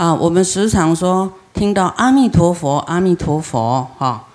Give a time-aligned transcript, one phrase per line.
[0.00, 4.28] 啊，我们时常说听到阿弥陀佛，阿弥陀佛，哈，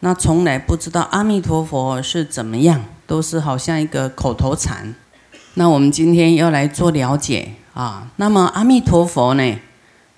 [0.00, 4.92] 那从来不知道阿弥陀佛是怎么样，都是好像一个口头禅。
[5.54, 9.56] 那我们今天要来做了解啊，那么阿弥陀佛呢，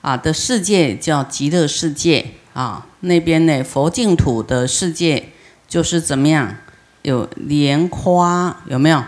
[0.00, 5.28] 啊的世界叫极乐世界啊，那边呢佛净土的世界
[5.68, 6.56] 就是怎么样？
[7.02, 9.04] 有莲花有没有？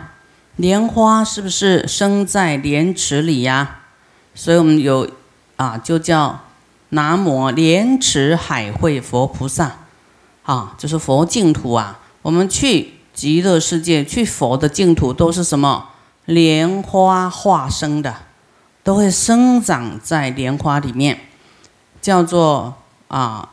[0.56, 3.80] 莲花是不是生在莲池里呀？
[4.34, 5.08] 所以我们有
[5.56, 6.40] 啊，就叫
[6.88, 9.76] 南无莲池海会佛菩萨
[10.42, 12.00] 啊，就是佛净土啊。
[12.22, 15.90] 我们去极乐世界，去佛的净土都是什么？
[16.24, 18.14] 莲花化生的，
[18.82, 21.20] 都会生长在莲花里面，
[22.00, 22.74] 叫做
[23.08, 23.48] 啊，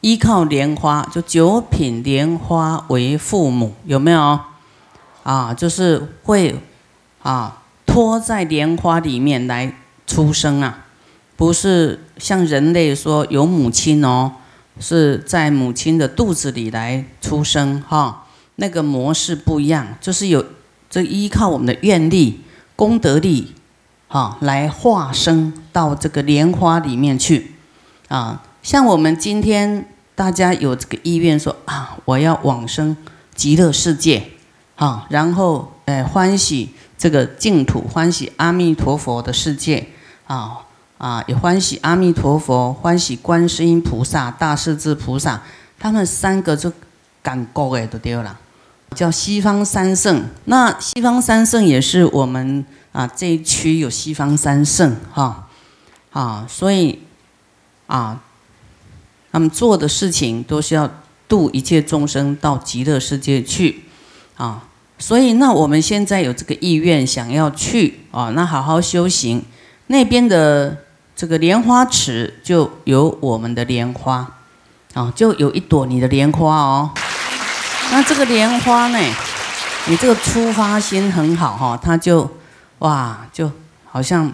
[0.00, 4.40] 依靠莲花，就九品莲花为父母，有没有？
[5.22, 6.58] 啊，就是会
[7.22, 9.72] 啊，托在莲花里面来。
[10.06, 10.86] 出生啊，
[11.36, 14.32] 不是像人类说有母亲哦，
[14.80, 18.26] 是在母亲的肚子里来出生哈，
[18.56, 20.44] 那个模式不一样，就是有
[20.88, 22.40] 这依靠我们的愿力、
[22.76, 23.54] 功德力，
[24.08, 27.52] 哈，来化生到这个莲花里面去
[28.08, 28.42] 啊。
[28.62, 32.96] 像我们今天大家有这个意愿说啊，我要往生
[33.34, 34.30] 极乐世界，
[34.76, 39.88] 哈，然后哎欢喜这个净土，欢喜阿弥陀佛的世界。
[40.26, 40.60] 啊
[40.98, 41.22] 啊！
[41.26, 45.42] 也欢喜阿弥陀佛，欢喜观世音菩萨、大势至菩萨，
[45.78, 46.72] 他们三个就
[47.22, 48.38] 感够哎，都丢了，
[48.94, 50.24] 叫西方三圣。
[50.46, 55.46] 那西方三圣也是我们啊这一区有西方三圣哈
[56.12, 57.00] 啊，所以
[57.86, 58.22] 啊，
[59.30, 60.90] 他们做的事情都是要
[61.28, 63.84] 度一切众生到极乐世界去
[64.36, 64.64] 啊。
[64.98, 69.44] 所以那我们现在有这个意愿，想要去啊，那好好修行。
[69.88, 70.76] 那边的
[71.14, 74.28] 这个莲花池就有我们的莲花，
[74.94, 76.90] 啊，就有一朵你的莲花哦。
[77.92, 78.98] 那这个莲花呢，
[79.86, 82.28] 你这个出发心很好哈，它就
[82.80, 83.50] 哇，就
[83.84, 84.32] 好像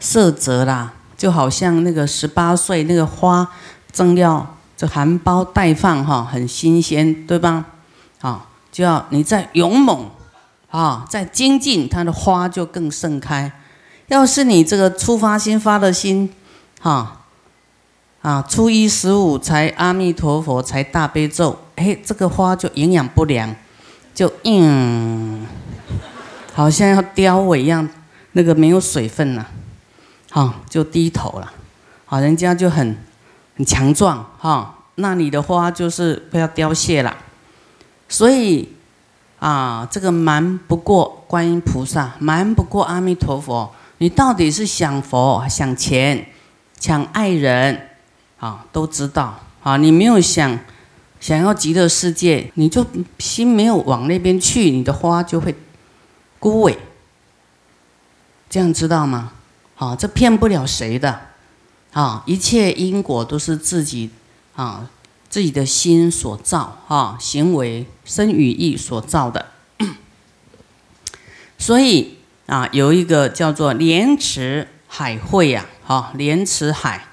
[0.00, 3.46] 色泽啦，就好像那个十八岁那个花
[3.92, 7.64] 正要这含苞待放哈，很新鲜，对吧？
[8.20, 10.10] 啊，就要你在勇猛
[10.70, 13.52] 啊，在精进，它的花就更盛开。
[14.12, 16.30] 要是你这个出发心发的心，
[16.82, 17.22] 哈，
[18.20, 23.56] 啊，初一十五才阿弥陀佛才大悲咒，哎，这个花就营养不良，
[24.14, 25.46] 就嗯，
[26.52, 27.88] 好像要凋萎一样，
[28.32, 29.48] 那个没有水分了，
[30.30, 31.50] 哈，就低头了，
[32.04, 32.94] 好，人家就很
[33.56, 37.16] 很强壮，哈，那你的花就是不要凋谢了，
[38.10, 38.68] 所以
[39.38, 43.72] 啊，这个瞒不过观音菩萨，瞒不过阿弥陀佛。
[44.02, 46.26] 你到底是想佛、想钱、
[46.80, 47.90] 想爱人，
[48.40, 49.76] 啊，都知道啊。
[49.76, 50.58] 你没有想
[51.20, 52.84] 想要极乐世界，你就
[53.20, 55.54] 心没有往那边去，你的花就会
[56.40, 56.76] 枯萎。
[58.50, 59.34] 这样知道吗？
[59.76, 61.20] 啊，这骗不了谁的，
[61.92, 64.10] 啊，一切因果都是自己
[64.56, 64.90] 啊
[65.28, 69.52] 自己的心所造，啊，行为身语意所造的，
[71.56, 72.18] 所以。
[72.46, 77.04] 啊，有一个叫做莲池海会呀，哈，莲池海，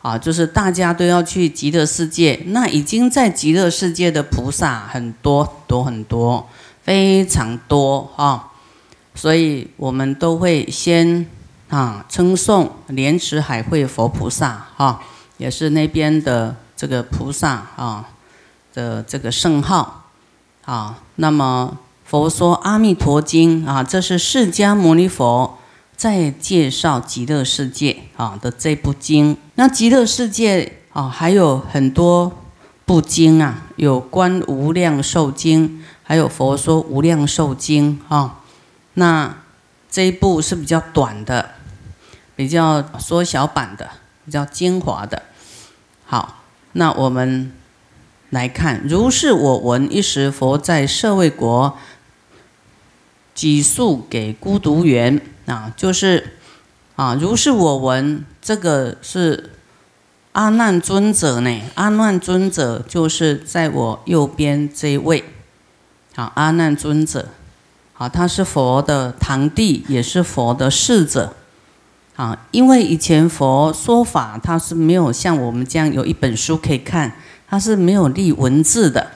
[0.00, 2.40] 啊，就是大家都要去极乐世界。
[2.46, 6.48] 那已经在极乐世界的菩萨很多多很多，
[6.82, 8.52] 非常多啊，
[9.14, 11.26] 所以我们都会先
[11.68, 15.02] 啊称颂莲池海会佛菩萨，哈，
[15.36, 18.08] 也是那边的这个菩萨啊
[18.72, 20.04] 的这个圣号，
[20.64, 21.76] 啊，那么。
[22.06, 25.58] 佛说《阿弥陀经》啊，这是释迦牟尼佛
[25.96, 29.36] 在介绍极乐世界啊的这部经。
[29.56, 32.30] 那极乐世界啊，还有很多
[32.84, 38.36] 部经啊，有关无量寿经，还有佛说无量寿经啊。
[38.94, 39.38] 那
[39.90, 41.54] 这一部是比较短的，
[42.36, 43.90] 比较缩小版的，
[44.24, 45.22] 比较精华的。
[46.04, 46.36] 好，
[46.74, 47.52] 那我们
[48.30, 51.76] 来看，如是我闻，一时佛在舍卫国。
[53.36, 55.20] 几述给孤独园。
[55.46, 56.38] 啊，就是
[56.96, 59.52] 啊，如是我闻，这个是
[60.32, 61.60] 阿难尊者呢。
[61.76, 65.22] 阿难尊者就是在我右边这一位，
[66.16, 67.28] 啊，阿难尊者，
[67.96, 71.34] 啊，他是佛的堂弟，也是佛的侍者，
[72.16, 77.12] 啊，因为以前佛说法，他是没有像我们这样有一本书可以看，
[77.46, 79.12] 他是没有立文字的，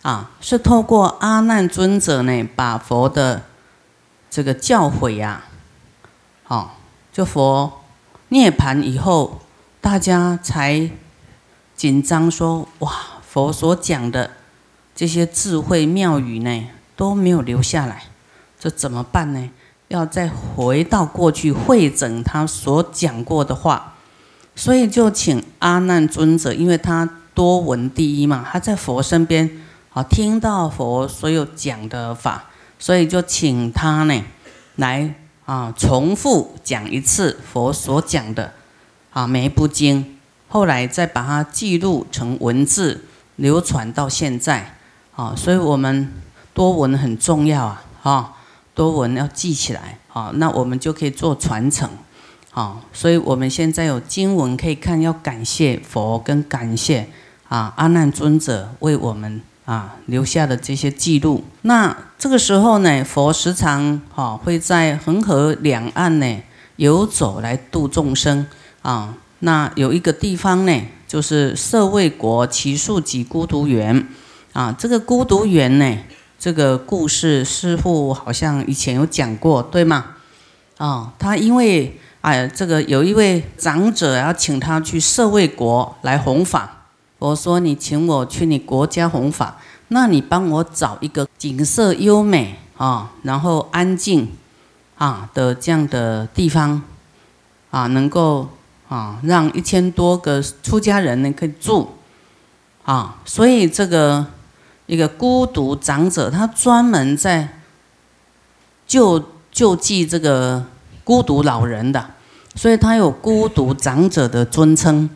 [0.00, 3.42] 啊，是透过阿难尊者呢，把佛的
[4.30, 5.44] 这个教诲呀，
[6.44, 6.78] 好，
[7.12, 7.80] 就佛
[8.28, 9.40] 涅盘以后，
[9.80, 10.90] 大家才
[11.74, 12.92] 紧张说：哇，
[13.26, 14.30] 佛所讲的
[14.94, 16.66] 这些智慧妙语呢，
[16.96, 18.04] 都没有留下来，
[18.58, 19.50] 这怎么办呢？
[19.88, 23.94] 要再回到过去会诊他所讲过的话，
[24.54, 29.50] 所以就请阿难尊者，因为他多闻第一嘛，他在佛身边，
[29.94, 32.47] 啊，听到佛所有讲的法，
[32.78, 34.24] 所以就请他呢，
[34.76, 35.14] 来
[35.44, 38.52] 啊，重复讲一次佛所讲的
[39.12, 43.04] 啊每一部经，后来再把它记录成文字，
[43.36, 44.74] 流传到现在，
[45.14, 46.12] 啊，所以我们
[46.54, 48.34] 多闻很重要啊，啊。
[48.74, 51.90] 多闻要记起来，好，那我们就可以做传承，
[52.52, 57.08] 好，所以我们现在有经文可以看，要感谢佛跟感谢
[57.48, 61.44] 啊阿难尊者为我们啊留下的这些记录。
[61.60, 66.40] 那这个时候呢，佛时常哈会在恒河两岸呢
[66.76, 68.46] 游走来度众生
[68.80, 69.14] 啊。
[69.40, 74.08] 那有一个地方呢，就是舍卫国奇树及孤独园
[74.54, 75.98] 啊，这个孤独园呢。
[76.40, 80.14] 这个故事师傅好像以前有讲过，对吗？
[80.76, 86.77] 啊，他因为哎，这个有一位长者要请他去舍卫国来弘法。
[87.18, 94.28] 我说你请我去你国家弘法，那你帮我找一个景色优美啊，然后安静
[94.96, 96.82] 啊的这样的地方
[97.70, 98.48] 啊，能够
[98.88, 101.94] 啊让一千多个出家人呢可以住
[102.84, 104.26] 啊，所以这个。
[104.90, 107.60] 一个孤独长者，他专门在
[108.86, 109.22] 救
[109.52, 110.64] 救济这个
[111.04, 112.12] 孤独老人的，
[112.54, 115.10] 所以他有孤独长者的尊称，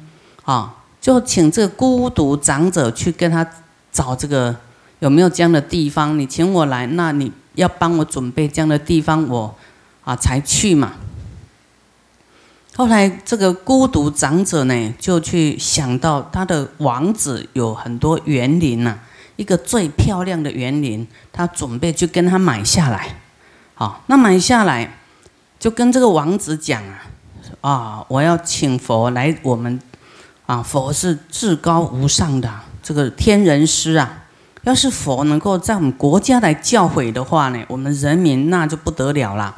[0.44, 3.46] 啊，就请这个孤独长者去跟他
[3.90, 4.56] 找这个
[5.00, 9.54] 有没有这样的地方，你请我来，那你要帮我准备这样的地方，我
[10.04, 10.92] 啊才去嘛。
[12.76, 18.98] 后来这个孤独长者呢，就去想到他的王子有很多园林呐。
[19.36, 23.16] 一个最漂亮的园林，他准备去跟他买下来。
[23.74, 24.98] 好，那买下来
[25.58, 27.02] 就跟这个王子讲啊，
[27.60, 29.80] 啊，我要请佛来我们
[30.52, 32.50] 啊，佛是至高无上的
[32.82, 34.24] 这个天人师啊。
[34.64, 39.56] 要是佛能够在我们国家来教诲的话呢，我们人民那就不得了啦。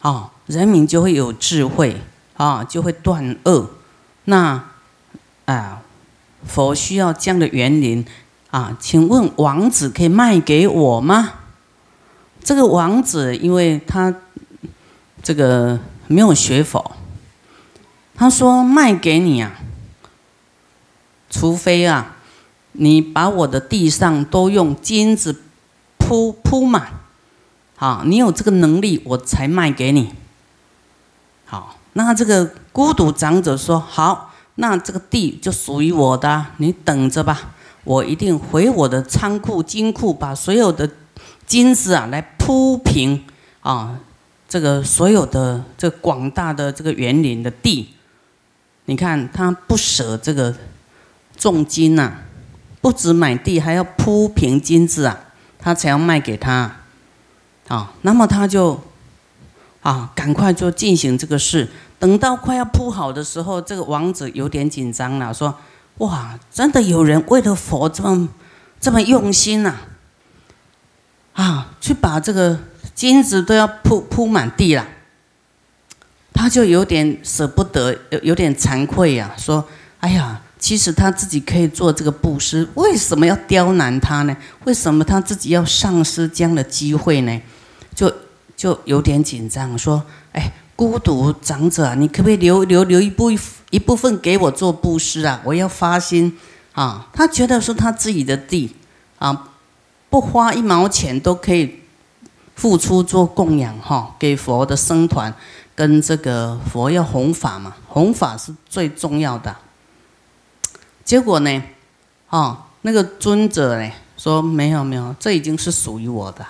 [0.00, 2.00] 哦，人民就会有智慧
[2.38, 3.68] 啊，就会断恶。
[4.24, 4.64] 那
[5.44, 5.82] 啊，
[6.46, 8.02] 佛需要这样的园林。
[8.50, 11.32] 啊，请问王子可以卖给我吗？
[12.42, 14.14] 这个王子，因为他
[15.22, 16.92] 这个没有学佛，
[18.14, 19.52] 他说卖给你啊，
[21.34, 22.14] 除非啊，
[22.70, 25.42] 你把我的地上都用金子
[25.98, 27.00] 铺铺满，
[27.74, 30.12] 好，你有这个能力，我才卖给你。
[31.44, 37.54] 好，那这个孤独长者说好，那这个地就属于我的，你等着吧。
[37.82, 40.88] 我一定回我的仓库金库，把所有的
[41.48, 43.24] 金子啊来铺平
[43.60, 43.98] 啊，
[44.48, 47.88] 这个所有的这广大的这个园林的地，
[48.84, 50.54] 你看他不舍这个
[51.36, 52.12] 重金呐，
[52.80, 55.18] 不止买地，还要铺平金子啊，
[55.58, 56.76] 他才要卖给他
[57.68, 57.92] 啊。
[58.02, 58.82] 那么他就
[59.82, 61.68] 啊，赶快就进行这个事。
[61.98, 65.54] 等到快要铺好的时候，这个王子有点紧张了，说。
[65.98, 68.28] 哇，真的有人为了佛这么
[68.80, 69.76] 这么用心呐！
[71.34, 72.58] 啊，去把这个
[72.96, 74.84] 金子都要铺铺满地了，
[76.32, 79.36] 他就有点舍不得，有有点惭愧呀。
[79.38, 79.68] 说
[80.00, 84.34] ：“哎呀，其实他自己可以做这个布施，为什么要刁难他呢？
[84.64, 87.38] 为什么他自己要丧失这样的机会呢？”
[87.94, 88.10] 就
[88.56, 90.02] 就有点紧张，说
[90.32, 93.30] ：“哎。”孤独长者，你可不可以留留留一部
[93.70, 95.40] 一部分给我做布施啊？
[95.44, 96.36] 我要发心
[96.72, 97.06] 啊！
[97.12, 98.74] 他觉得说他自己的地
[99.20, 99.50] 啊，
[100.10, 101.78] 不花一毛钱都可以
[102.56, 105.32] 付出做供养哈，给佛的僧团
[105.76, 109.54] 跟这个佛要弘法嘛，弘法是最重要的。
[111.04, 111.62] 结果呢，
[112.30, 116.46] 哦，那个尊者呢说没有没有，这已经是属于我的，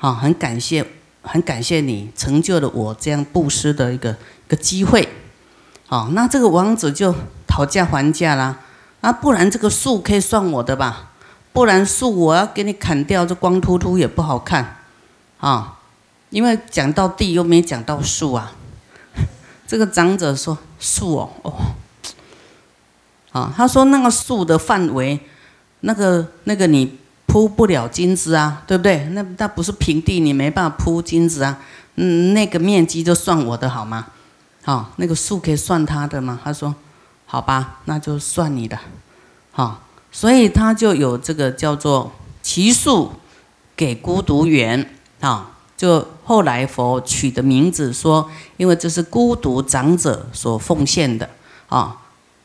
[0.00, 0.86] 哦，很感谢。
[1.22, 5.06] 很感谢你成就了我这样布施的一个一个机会，
[5.90, 7.14] 哦，那这个王子就
[7.46, 8.58] 讨价还价啦，
[9.02, 11.10] 啊，不然这个树可以算我的吧？
[11.52, 14.78] 不然树我要给你砍掉，这光秃秃也不好看，
[15.40, 15.78] 啊，
[16.30, 18.52] 因为讲到地又没讲到树啊。
[19.68, 21.52] 这个长者说树哦，哦，
[23.32, 25.18] 啊，他说那个树的范围，
[25.80, 26.98] 那个那个你。
[27.32, 29.04] 铺不了金子啊，对不对？
[29.12, 31.56] 那那不是平地，你没办法铺金子啊。
[31.94, 34.08] 嗯，那个面积就算我的好吗？
[34.64, 36.40] 好，那个树可以算他的吗？
[36.42, 36.74] 他说，
[37.26, 38.76] 好吧，那就算你的，
[39.52, 42.10] 好，所以他就有这个叫做
[42.42, 43.12] 奇树
[43.76, 51.30] 给孤独园，啊，就后来佛取的名字说，因为这是孤独长者所奉献的，
[51.68, 51.98] 啊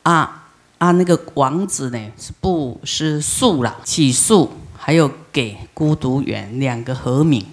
[0.04, 0.44] 啊
[0.78, 7.44] 啊，那个王子呢是布施树了，起诉，还有给孤独园两个和名。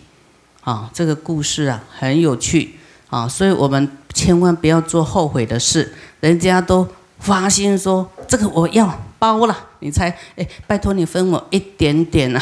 [0.62, 2.76] 啊，这个故事啊很有趣
[3.10, 5.94] 啊，所以我们千万不要做后悔的事。
[6.22, 6.88] 人家都
[7.20, 12.42] 发心说这个我要包了，你才哎，拜托你分我一点点啊！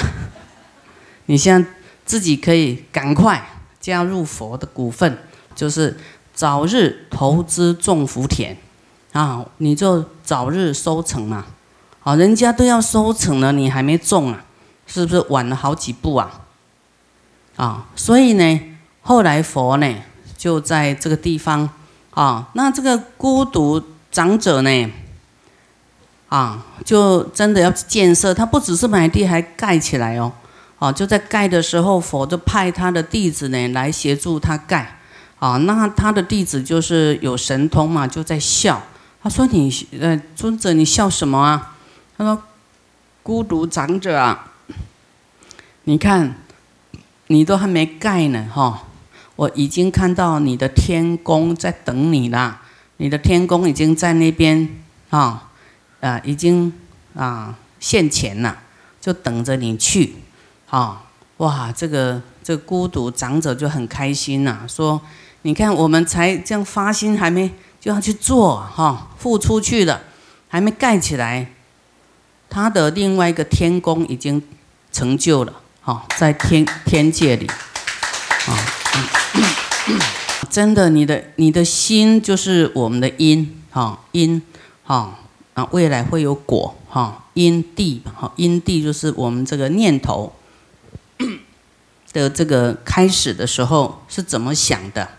[1.25, 1.69] 你现在
[2.05, 3.43] 自己可以赶快
[3.79, 5.17] 加入佛的股份，
[5.55, 5.97] 就是
[6.33, 8.55] 早日投资种福田
[9.13, 11.45] 啊，你就早日收成嘛。
[12.03, 14.43] 啊，人家都要收成了，你还没种啊，
[14.87, 16.41] 是不是晚了好几步啊？
[17.57, 18.59] 啊，所以呢，
[19.01, 19.95] 后来佛呢
[20.35, 21.69] 就在这个地方
[22.09, 24.91] 啊，那这个孤独长者呢，
[26.29, 30.31] 啊，就真的要建设，他不只是买地，还盖起来哦，
[30.79, 34.97] 啊，就在盖的时候，佛就派他的弟子呢来协助他盖，
[35.37, 38.81] 啊，那他的弟子就是有神通嘛，就在笑，
[39.21, 41.77] 他说你呃尊者你笑什么啊？
[42.17, 42.41] 他说
[43.23, 44.51] 孤独长者啊，
[45.83, 46.35] 你看。
[47.27, 48.83] 你都还没盖呢，哈！
[49.37, 52.59] 我已经看到你的天宫在等你了，
[52.97, 54.67] 你的天宫已经在那边，
[55.09, 55.49] 啊，
[56.01, 56.73] 啊，已经
[57.15, 58.57] 啊现钱了，
[58.99, 60.15] 就等着你去，
[60.69, 61.03] 啊，
[61.37, 64.99] 哇，这个这孤独长者就很开心呐，说，
[65.43, 67.49] 你看我们才这样发心，还没
[67.81, 70.03] 就要去做，哈，付出去了，
[70.47, 71.51] 还没盖起来，
[72.47, 74.41] 他的另外一个天宫已经
[74.91, 75.53] 成就了。
[75.81, 78.53] 哈，在天天界里，啊，
[80.47, 84.39] 真的，你的你的心就是我们的因，哈，因，
[84.83, 85.17] 哈，
[85.55, 90.31] 啊，未来会有果，哈，因地，哈，因地就是我们这个念头
[92.13, 95.09] 的这个开始的时候是怎么想的？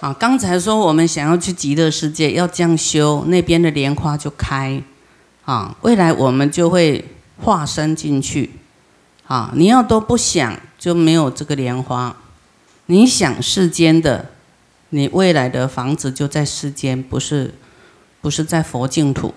[0.00, 4.82] 啊，刚才说我们想要去极乐世界，要这样修，那边的莲花就开，
[5.44, 7.04] 啊，未来我们就会
[7.38, 8.50] 化身进去。
[9.26, 12.16] 啊，你要都不想，就没有这个莲花。
[12.86, 14.30] 你想世间的，
[14.88, 17.54] 你未来的房子就在世间，不是，
[18.20, 19.34] 不是在佛净土。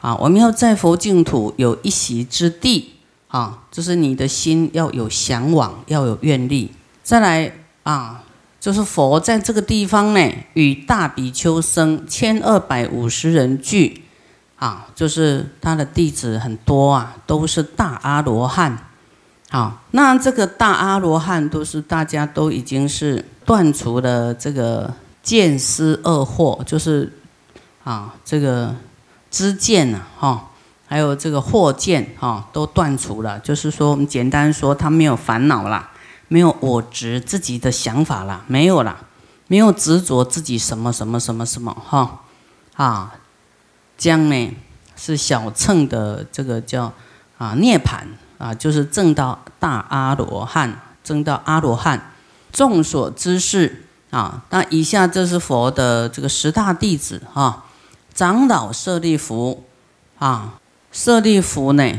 [0.00, 2.90] 啊，我们要在佛净土有一席之地。
[3.28, 6.70] 啊，就是你的心要有向往，要有愿力。
[7.02, 7.52] 再来
[7.82, 8.23] 啊，
[8.64, 14.04] 就是佛在这个地方呢，与大比丘僧千二百五十人聚。
[14.56, 18.78] 啊，就是他的弟子很多啊，都是大阿罗汉。
[19.50, 27.12] 好，那这个大阿罗汉都是大家都已经是断除了这个见思二惑，就是
[27.82, 28.74] 啊，这个
[29.30, 30.48] 知见呐，哈，
[30.86, 33.38] 还有这个惑见哈，都断除了。
[33.40, 35.90] 就是说，我们简单说，他没有烦恼啦，
[36.28, 38.98] 没有我执自己的想法啦，没有啦，
[39.48, 42.20] 没有执着自己什么什么什么什么哈
[42.74, 43.14] 啊。
[43.96, 44.56] 将呢
[44.96, 46.92] 是小乘的这个叫
[47.38, 52.10] 啊涅盘啊，就是证到大阿罗汉，证到阿罗汉。
[52.52, 57.64] 众所知是啊，那以下这是佛的这个十大弟子哈，
[58.12, 59.64] 长老舍利弗
[60.18, 60.54] 啊，
[60.92, 61.92] 舍利弗呢，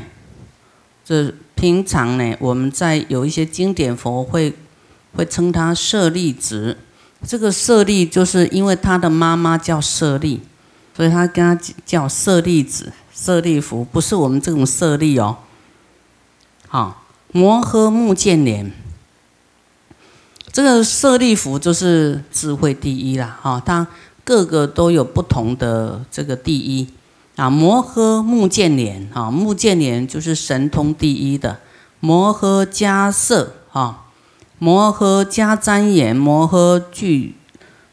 [1.03, 4.53] 这平常呢我们在有一些经典佛会
[5.15, 6.77] 会称他舍利子，
[7.25, 10.41] 这个舍利就是因为他的妈妈叫舍利。
[10.97, 15.39] 所以他跟他叫舍利子、舍利弗，不是我们这种舍利哦。
[16.69, 18.71] 好，摩诃目犍连，
[20.53, 23.37] 这个舍利弗就是智慧第一啦。
[23.41, 23.85] 哈，他
[24.23, 26.87] 各个都有不同的这个第一
[27.35, 27.49] 啊。
[27.49, 31.59] 摩诃目犍连，啊，目犍连就是神通第一的。
[31.99, 34.05] 摩诃迦摄，啊，
[34.59, 37.35] 摩诃迦旃延，摩诃具。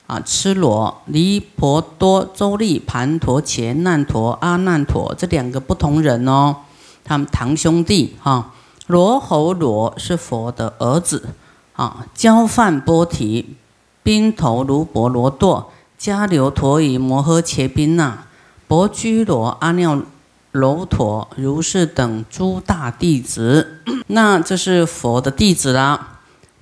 [0.09, 6.57] 啊，痴罗、离婆多、周利、盘陀、伽难陀、阿难陀这两个不同人哦，
[7.03, 8.53] 他们堂兄弟哈。
[8.89, 11.31] 罗侯罗是佛的儿子
[11.75, 12.05] 啊。
[12.15, 13.57] 交饭波提、
[14.03, 15.65] 宾头卢婆罗堕、
[15.99, 18.27] 迦留陀夷、摩诃伽宾那、
[18.73, 20.02] 佛居罗、阿耨
[20.50, 26.21] 罗陀如是等诸大弟子， 那这是佛的弟子啦，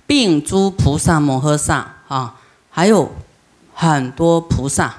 [0.09, 2.35] 并诸菩萨摩诃萨啊，
[2.69, 3.13] 还有。
[3.73, 4.93] 很多菩萨，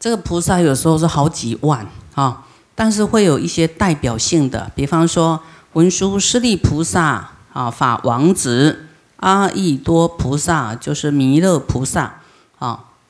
[0.00, 1.86] 这个菩萨有时候是好几万
[2.16, 5.40] 啊，但是会有一些代表性的，比方说
[5.74, 8.86] 文殊师利菩萨啊，法王子
[9.18, 12.17] 阿逸多菩萨就是弥勒菩萨。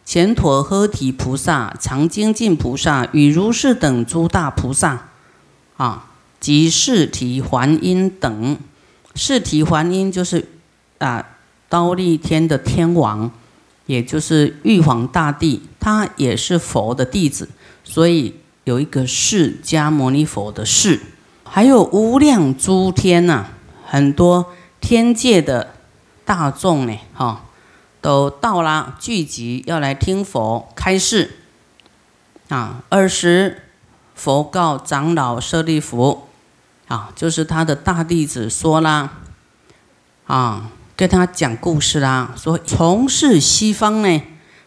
[0.09, 5.11] 啊，前陀诃提菩萨、常精进菩萨与如是等诸大菩萨，
[5.77, 6.07] 啊，
[6.41, 8.57] 及释提还因等，
[9.15, 10.49] 释提还因就是
[10.97, 11.23] 啊，
[11.69, 13.31] 刀立天的天王，
[13.85, 17.47] 也就是玉皇大帝，他也是佛的弟子，
[17.85, 18.35] 所以
[18.65, 20.99] 有一个释迦牟尼佛的释，
[21.45, 23.49] 还有无量诸天呐，
[23.87, 25.75] 很多天界的
[26.25, 27.45] 大众呢，哈。
[28.01, 31.39] 都到了，聚集要来听佛开示。
[32.49, 33.63] 啊，尔时
[34.15, 36.29] 佛告长老舍利弗，
[36.87, 39.19] 啊，就是他的大弟子说啦，
[40.27, 44.23] 啊，跟他讲故事啦，说从事西方呢，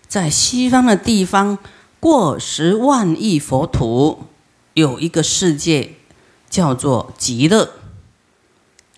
[0.08, 1.58] 在西方的地方
[2.00, 4.28] 过十万亿佛土，
[4.74, 5.96] 有一个世界
[6.50, 7.72] 叫做极乐。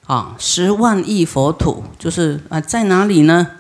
[0.06, 3.52] 啊，十万亿佛土就是啊，在哪里呢？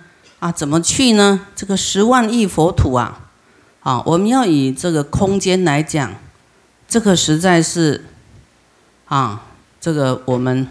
[0.44, 1.40] 啊，怎么去呢？
[1.56, 3.30] 这个十万亿佛土啊，
[3.80, 6.14] 啊，我们要以这个空间来讲，
[6.86, 8.04] 这个实在是，
[9.06, 9.44] 啊，
[9.80, 10.68] 这个我们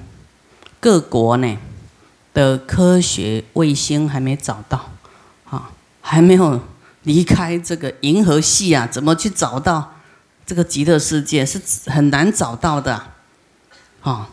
[0.78, 1.56] 各国呢
[2.34, 4.90] 的科学卫星还没找到，
[5.48, 5.70] 啊，
[6.02, 6.60] 还没有
[7.04, 9.94] 离开这个银河系啊，怎么去找到
[10.44, 13.02] 这个极乐世界是很难找到的，
[14.02, 14.28] 啊。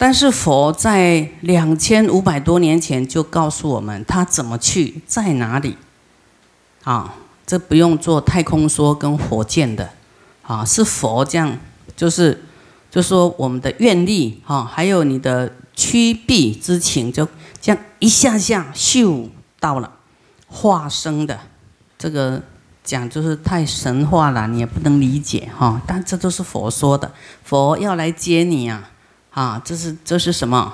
[0.00, 5.76] 但是佛在两千五百多年前就告诉我们，他怎么去，在哪里，
[6.84, 7.16] 啊，
[7.46, 9.90] 这不用做太空梭跟火箭的，
[10.40, 11.58] 啊，是佛这样，
[11.94, 12.42] 就是，
[12.90, 17.28] 就说我们的愿力，哈，还有你的趋避之情，就
[17.60, 19.28] 这样一下下咻
[19.60, 19.92] 到了，
[20.48, 21.38] 化生的，
[21.98, 22.40] 这个
[22.82, 27.12] 讲就是太神话了，你也不能理解哈，但这都是佛说的，
[27.44, 28.89] 佛要来接你啊。
[29.32, 30.72] 啊，这是这是什么？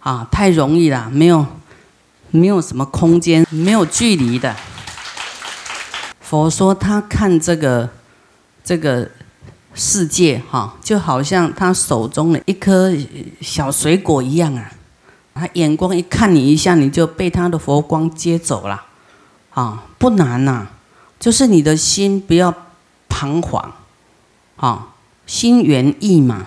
[0.00, 1.46] 啊，太容易了，没有，
[2.30, 4.56] 没有什么空间，没有距离的。
[6.20, 7.88] 佛说他看这个
[8.64, 9.10] 这个
[9.74, 12.92] 世界，哈，就好像他手中的一颗
[13.40, 14.72] 小水果一样啊。
[15.34, 18.84] 他眼光一看你一下，你就被他的佛光接走了。
[19.50, 20.66] 啊，不难呐，
[21.18, 22.54] 就是你的心不要
[23.08, 23.72] 彷徨，
[24.56, 24.88] 啊，
[25.26, 26.46] 心猿意马。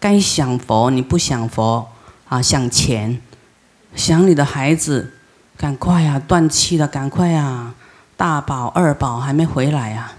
[0.00, 1.86] 该想佛你不想佛
[2.28, 3.20] 啊，想钱，
[3.94, 5.12] 想你的孩子，
[5.58, 7.74] 赶快呀，断气了，赶快呀，
[8.16, 10.12] 大宝二宝还没回来呀，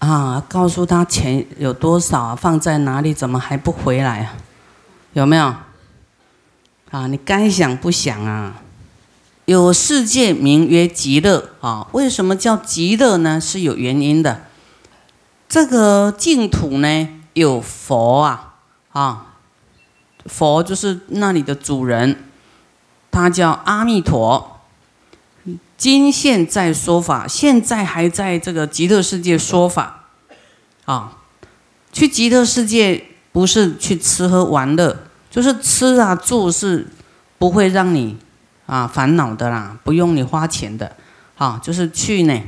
[0.00, 4.34] 啊，告诉他钱有多少，放在哪里，怎么还不回来啊？
[5.14, 5.54] 有没有？
[6.90, 8.60] 啊，你该想不想啊？
[9.46, 13.40] 有世界名曰极乐啊，为什么叫极乐呢？
[13.40, 14.42] 是有原因的，
[15.48, 17.08] 这个净土呢？
[17.34, 18.54] 有佛啊，
[18.92, 19.34] 啊，
[20.26, 22.24] 佛就是那里的主人，
[23.10, 24.60] 他叫阿弥陀。
[25.76, 30.04] 今现在说法，现在还在这个极乐世界说法，
[30.84, 31.18] 啊，
[31.92, 34.98] 去极乐世界不是去吃喝玩乐，
[35.30, 36.86] 就是吃啊住是
[37.38, 38.18] 不会让你
[38.66, 40.94] 啊烦恼的啦，不用你花钱的，
[41.38, 42.40] 啊，就是去呢，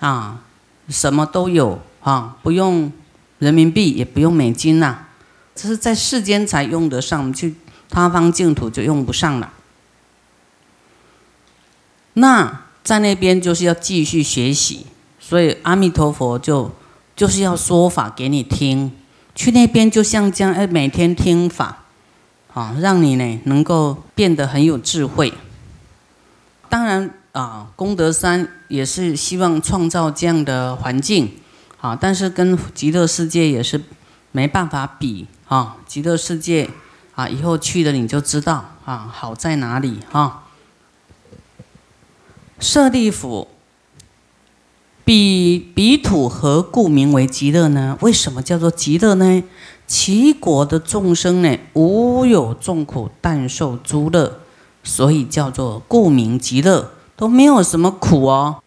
[0.00, 0.40] 啊，
[0.88, 2.90] 什么都有啊，不用。
[3.42, 5.06] 人民币也不用美金呐，
[5.52, 7.56] 这是在世间才用得上，去
[7.90, 9.52] 他方净土就用不上了。
[12.12, 14.86] 那在那边就是要继续学习，
[15.18, 16.70] 所以阿弥陀佛就
[17.16, 18.92] 就是要说法给你听。
[19.34, 21.86] 去那边就像这样，哎，每天听法，
[22.54, 25.34] 啊，让你呢能够变得很有智慧。
[26.68, 31.32] 当然啊，功德山也是希望创造这样的环境。
[31.82, 33.82] 啊，但是跟极乐世界也是
[34.30, 35.78] 没办法比啊！
[35.84, 36.70] 极乐世界
[37.16, 40.44] 啊，以后去了你就知道啊，好在哪里哈？
[42.60, 43.48] 舍利弗，
[45.04, 47.98] 彼彼土何故名为极乐呢？
[48.00, 49.42] 为什么叫做极乐呢？
[49.88, 54.38] 其国的众生呢，无有众苦，但受诸乐，
[54.84, 58.62] 所以叫做故名极乐，都没有什么苦哦，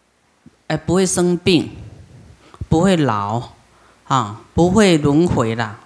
[0.66, 1.70] 哎，不会生病。
[2.68, 3.50] 不会老，
[4.08, 5.78] 啊，不会轮回啦，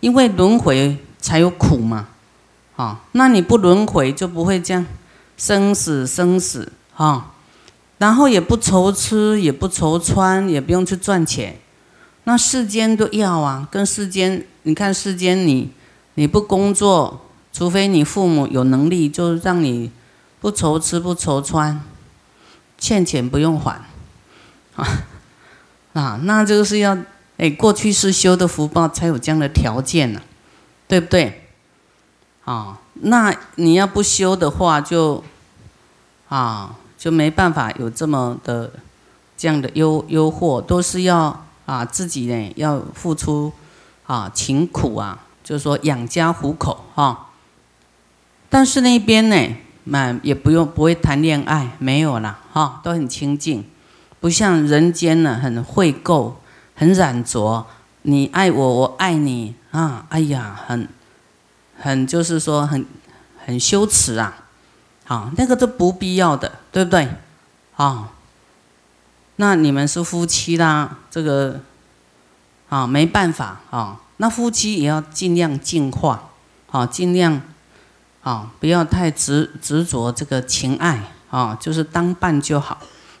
[0.00, 2.08] 因为轮回才有苦嘛，
[2.76, 4.86] 啊，那你不轮回就不会这样，
[5.36, 7.32] 生死生死，啊，
[7.98, 11.58] 然后也不愁吃，也不愁穿，也不用去赚钱，
[12.24, 15.72] 那世间都要啊，跟世间，你看世间你
[16.14, 19.90] 你不工作，除非你父母有能力，就让你
[20.40, 21.80] 不愁吃不愁穿，
[22.78, 23.80] 欠钱不用还，
[24.76, 24.86] 啊。
[25.98, 26.96] 啊，那就是要
[27.38, 30.20] 哎，过去是修的福报才有这样的条件呢，
[30.86, 31.48] 对不对？
[32.44, 35.24] 啊，那你要不修的话，就
[36.28, 38.70] 啊，就没办法有这么的
[39.36, 43.52] 这样的诱诱惑，都是要啊自己呢要付出
[44.06, 47.26] 啊勤苦啊，就是说养家糊口哈。
[48.48, 53.64] 但是那边呢，嘛也不用不会谈恋爱，没有啦哈，都很清净，
[54.20, 56.32] 不像人间呢很会垢，
[56.74, 57.66] 很染浊。
[58.02, 60.06] 你爱我，我爱你啊！
[60.08, 60.88] 哎呀，很
[61.78, 62.86] 很就是说很
[63.44, 64.44] 很羞耻啊！
[65.04, 67.08] 好，那个都不必要的，对不对？
[67.76, 68.10] 啊，
[69.36, 71.60] 那你们是夫妻啦，这个
[72.68, 74.00] 啊没办法啊。
[74.16, 76.30] 那夫妻也要尽量净化，
[76.70, 77.42] 啊，尽量
[78.22, 82.78] 啊不要太执执着这个情爱啊，就是当伴就好。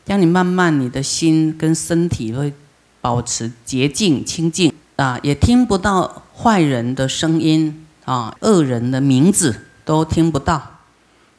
[0.08, 2.52] 让你慢慢你的心跟身体会
[3.00, 10.74] 保持洁净清净啊，也听不到坏人的声音啊，恶人的名字都听不到。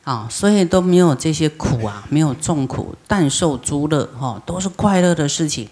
[0.06, 5.68] 啊，所以都没有这些苦啊，没有众苦，但受诸乐，哈，都是快乐的事情，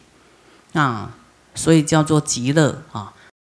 [0.73, 1.11] 啊，
[1.55, 3.13] 所以叫做极乐啊。